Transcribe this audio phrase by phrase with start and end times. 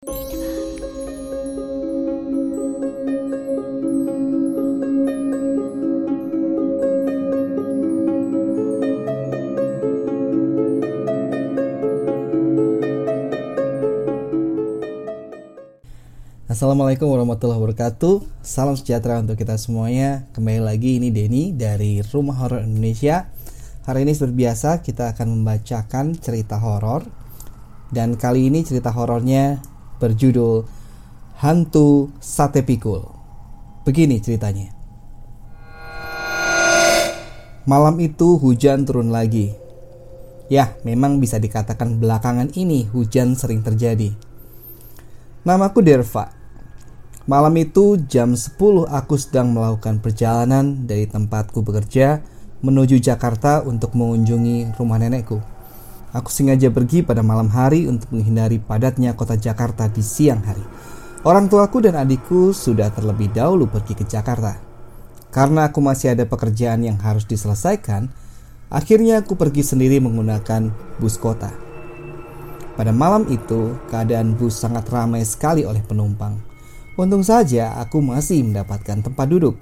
[0.00, 0.16] Assalamualaikum
[17.12, 18.40] warahmatullahi wabarakatuh.
[18.40, 20.24] Salam sejahtera untuk kita semuanya.
[20.32, 23.28] Kembali lagi ini Denny dari Rumah Horor Indonesia.
[23.84, 27.04] Hari ini seperti biasa kita akan membacakan cerita horor.
[27.92, 29.60] Dan kali ini cerita horornya
[30.00, 30.64] berjudul
[31.38, 33.04] Hantu Sate Pikul.
[33.84, 34.72] Begini ceritanya.
[37.68, 39.52] Malam itu hujan turun lagi.
[40.50, 44.10] Ya, memang bisa dikatakan belakangan ini hujan sering terjadi.
[45.46, 46.34] Namaku Derva.
[47.30, 48.58] Malam itu jam 10
[48.90, 52.24] aku sedang melakukan perjalanan dari tempatku bekerja
[52.60, 55.40] menuju Jakarta untuk mengunjungi rumah nenekku.
[56.10, 60.62] Aku sengaja pergi pada malam hari untuk menghindari padatnya kota Jakarta di siang hari.
[61.22, 64.58] Orang tuaku dan adikku sudah terlebih dahulu pergi ke Jakarta.
[65.30, 68.10] Karena aku masih ada pekerjaan yang harus diselesaikan,
[68.74, 71.54] akhirnya aku pergi sendiri menggunakan bus kota.
[72.74, 76.42] Pada malam itu, keadaan bus sangat ramai sekali oleh penumpang.
[76.98, 79.54] Untung saja aku masih mendapatkan tempat duduk.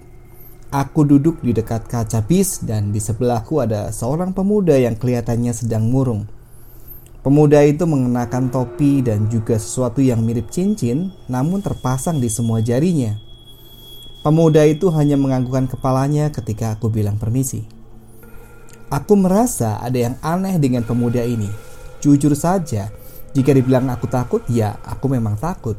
[0.72, 5.92] Aku duduk di dekat kaca bis dan di sebelahku ada seorang pemuda yang kelihatannya sedang
[5.92, 6.37] murung.
[7.18, 13.18] Pemuda itu mengenakan topi dan juga sesuatu yang mirip cincin namun terpasang di semua jarinya.
[14.22, 17.66] Pemuda itu hanya menganggukkan kepalanya ketika aku bilang permisi.
[18.88, 21.50] Aku merasa ada yang aneh dengan pemuda ini.
[22.00, 22.88] Jujur saja,
[23.34, 25.76] jika dibilang aku takut, ya aku memang takut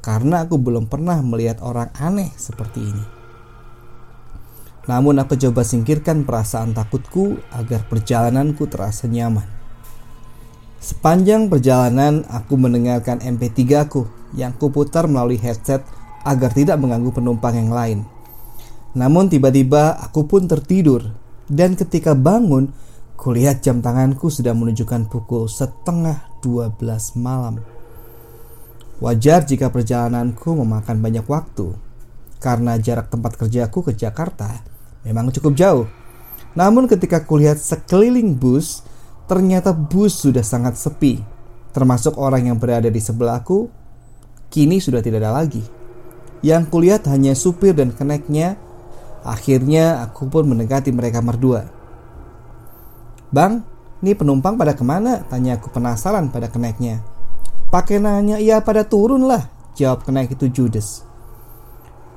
[0.00, 3.04] karena aku belum pernah melihat orang aneh seperti ini.
[4.88, 9.59] Namun aku coba singkirkan perasaan takutku agar perjalananku terasa nyaman.
[10.80, 15.84] Sepanjang perjalanan aku mendengarkan MP3 ku yang kuputar melalui headset
[16.24, 17.98] agar tidak mengganggu penumpang yang lain.
[18.96, 21.12] Namun tiba-tiba aku pun tertidur
[21.52, 22.72] dan ketika bangun
[23.20, 26.80] kulihat jam tanganku sudah menunjukkan pukul setengah 12
[27.20, 27.60] malam.
[29.04, 31.76] Wajar jika perjalananku memakan banyak waktu,
[32.40, 34.64] karena jarak tempat kerjaku ke Jakarta
[35.04, 35.86] memang cukup jauh.
[36.56, 38.80] Namun ketika kulihat sekeliling bus,
[39.30, 41.22] ternyata bus sudah sangat sepi.
[41.70, 43.70] Termasuk orang yang berada di sebelahku,
[44.50, 45.62] kini sudah tidak ada lagi.
[46.42, 48.58] Yang kulihat hanya supir dan keneknya.
[49.22, 51.70] Akhirnya aku pun mendekati mereka berdua.
[53.30, 53.62] Bang,
[54.02, 55.22] ini penumpang pada ke mana?
[55.30, 56.98] Tanya aku penasaran pada keneknya.
[57.70, 59.46] Pakai nanya, iya pada turun lah.
[59.78, 61.06] Jawab kenaik itu Judas.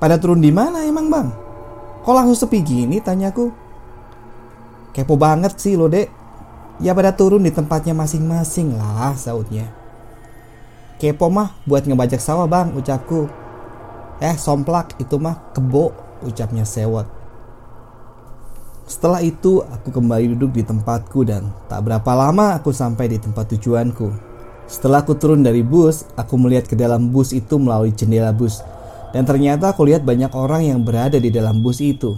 [0.01, 1.29] Pada turun di mana emang bang?
[2.01, 2.97] Kok langsung sepi gini?
[2.97, 3.53] Tanyaku.
[4.95, 6.22] Kepo banget sih lo dek.
[6.81, 9.69] Ya pada turun di tempatnya masing-masing lah sautnya.
[10.97, 13.29] Kepo mah buat ngebajak sawah bang ucapku.
[14.17, 15.93] Eh somplak itu mah kebo
[16.25, 17.05] ucapnya sewot.
[18.83, 23.53] Setelah itu aku kembali duduk di tempatku dan tak berapa lama aku sampai di tempat
[23.53, 24.09] tujuanku.
[24.65, 28.63] Setelah aku turun dari bus, aku melihat ke dalam bus itu melalui jendela bus.
[29.13, 32.17] Dan ternyata aku lihat banyak orang yang berada di dalam bus itu.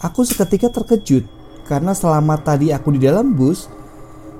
[0.00, 1.35] Aku seketika terkejut
[1.66, 3.66] karena selama tadi aku di dalam bus,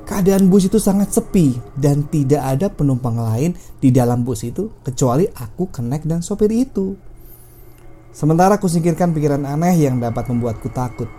[0.07, 5.27] keadaan bus itu sangat sepi dan tidak ada penumpang lain di dalam bus itu kecuali
[5.27, 6.95] aku, kenek, dan sopir itu.
[8.15, 11.11] Sementara aku singkirkan pikiran aneh yang dapat membuatku takut.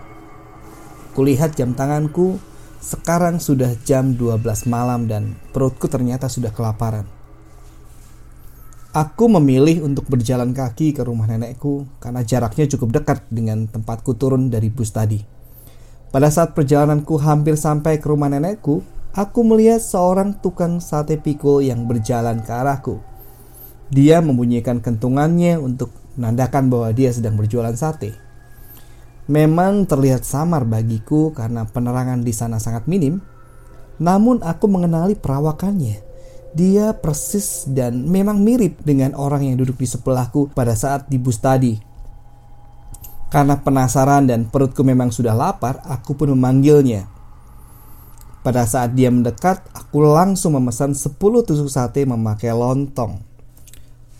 [1.13, 2.39] Kulihat jam tanganku
[2.79, 7.03] sekarang sudah jam 12 malam dan perutku ternyata sudah kelaparan.
[8.95, 14.49] Aku memilih untuk berjalan kaki ke rumah nenekku karena jaraknya cukup dekat dengan tempatku turun
[14.49, 15.36] dari bus tadi.
[16.09, 18.81] Pada saat perjalananku hampir sampai ke rumah nenekku,
[19.11, 23.03] aku melihat seorang tukang sate pikul yang berjalan ke arahku.
[23.91, 28.27] Dia membunyikan kentungannya untuk menandakan bahwa dia sedang berjualan sate
[29.27, 33.19] memang terlihat samar bagiku karena penerangan di sana sangat minim.
[33.99, 36.07] Namun aku mengenali perawakannya.
[36.57, 41.37] Dia persis dan memang mirip dengan orang yang duduk di sebelahku pada saat di bus
[41.37, 41.77] tadi.
[43.27, 47.11] Karena penasaran dan perutku memang sudah lapar, aku pun memanggilnya.
[48.39, 53.19] Pada saat dia mendekat, aku langsung memesan 10 tusuk sate memakai lontong.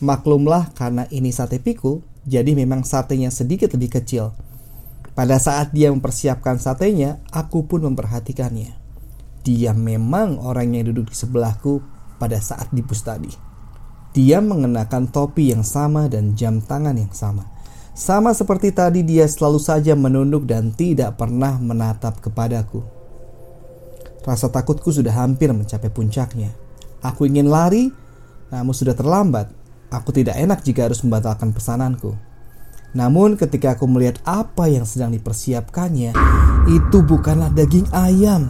[0.03, 4.35] Maklumlah karena ini sate pikul, jadi memang satenya sedikit lebih kecil.
[5.15, 8.75] Pada saat dia mempersiapkan satenya, aku pun memperhatikannya.
[9.47, 11.79] Dia memang orang yang duduk di sebelahku
[12.19, 13.31] pada saat di bus tadi.
[14.11, 17.56] Dia mengenakan topi yang sama dan jam tangan yang sama.
[17.97, 22.85] Sama seperti tadi dia selalu saja menunduk dan tidak pernah menatap kepadaku.
[24.21, 26.53] Rasa takutku sudah hampir mencapai puncaknya.
[27.01, 27.89] Aku ingin lari,
[28.47, 29.51] Namun sudah terlambat.
[29.91, 32.15] Aku tidak enak jika harus membatalkan pesananku.
[32.95, 36.15] Namun ketika aku melihat apa yang sedang dipersiapkannya,
[36.69, 38.47] itu bukanlah daging ayam,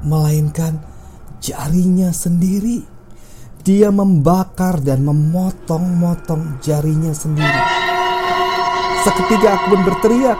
[0.00, 0.80] melainkan
[1.42, 2.80] jarinya sendiri.
[3.60, 7.79] Dia membakar dan memotong-motong jarinya sendiri.
[9.00, 10.36] Seketika aku pun berteriak,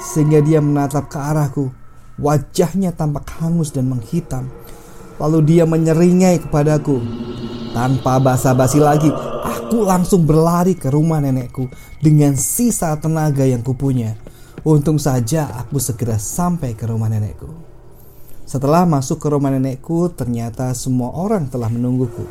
[0.00, 1.68] sehingga dia menatap ke arahku.
[2.16, 4.48] Wajahnya tampak hangus dan menghitam.
[5.20, 7.04] Lalu dia menyeringai kepadaku.
[7.76, 9.12] Tanpa basa-basi lagi,
[9.44, 11.68] aku langsung berlari ke rumah nenekku
[12.00, 14.16] dengan sisa tenaga yang kupunya.
[14.64, 17.52] Untung saja aku segera sampai ke rumah nenekku.
[18.48, 22.24] Setelah masuk ke rumah nenekku, ternyata semua orang telah menungguku.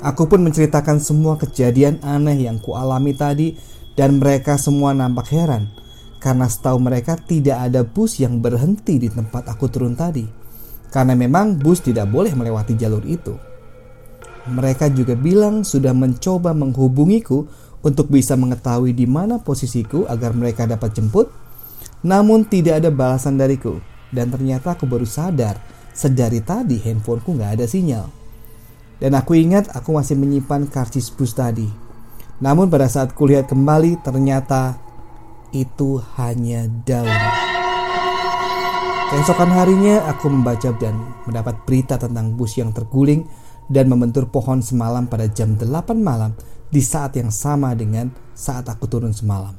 [0.00, 3.58] Aku pun menceritakan semua kejadian aneh yang kualami tadi
[4.00, 5.68] dan mereka semua nampak heran
[6.24, 10.24] karena setahu mereka tidak ada bus yang berhenti di tempat aku turun tadi.
[10.88, 13.36] Karena memang bus tidak boleh melewati jalur itu.
[14.48, 17.44] Mereka juga bilang sudah mencoba menghubungiku
[17.84, 21.28] untuk bisa mengetahui di mana posisiku agar mereka dapat jemput.
[22.00, 23.84] Namun tidak ada balasan dariku.
[24.08, 25.60] Dan ternyata aku baru sadar
[25.92, 28.08] sedari tadi handphoneku nggak ada sinyal.
[28.96, 31.89] Dan aku ingat aku masih menyimpan karcis bus tadi.
[32.40, 34.80] Namun pada saat kulihat kembali ternyata
[35.52, 37.20] itu hanya daun.
[39.10, 40.96] Keesokan harinya aku membaca dan
[41.28, 43.28] mendapat berita tentang bus yang terguling
[43.68, 45.66] dan membentur pohon semalam pada jam 8
[45.98, 46.32] malam
[46.70, 49.52] di saat yang sama dengan saat aku turun semalam.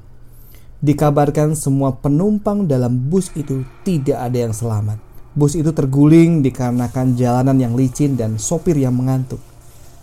[0.81, 4.97] Dikabarkan semua penumpang dalam bus itu tidak ada yang selamat.
[5.37, 9.43] Bus itu terguling dikarenakan jalanan yang licin dan sopir yang mengantuk,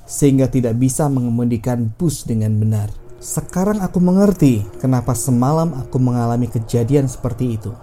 [0.08, 2.88] sehingga tidak bisa mengemudikan bus dengan benar.
[3.20, 7.76] Sekarang aku mengerti kenapa semalam aku mengalami kejadian seperti itu.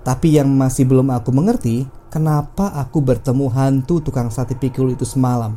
[0.00, 5.56] Tapi yang masih belum aku mengerti, kenapa aku bertemu hantu tukang sate pikul itu semalam.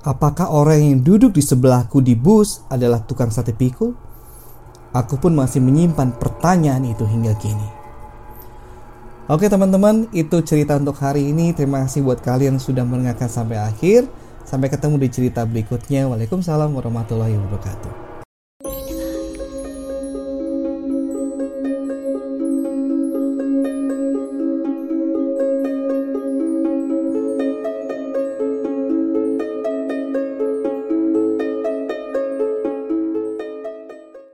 [0.00, 3.92] Apakah orang yang duduk di sebelahku di bus adalah tukang sate pikul?
[4.96, 7.68] Aku pun masih menyimpan pertanyaan itu hingga kini.
[9.30, 11.54] Oke teman-teman, itu cerita untuk hari ini.
[11.54, 14.10] Terima kasih buat kalian sudah mendengarkan sampai akhir.
[14.44, 16.10] Sampai ketemu di cerita berikutnya.
[16.10, 18.09] Waalaikumsalam warahmatullahi wabarakatuh.